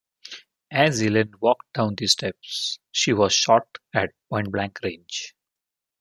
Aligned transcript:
As 0.71 0.99
Ellen 1.03 1.31
walked 1.41 1.73
down 1.73 1.93
the 1.93 2.07
steps, 2.07 2.79
she 2.91 3.13
was 3.13 3.33
shot 3.33 3.67
at 3.93 4.09
point 4.31 4.51
blank 4.51 4.79
range. 4.81 5.35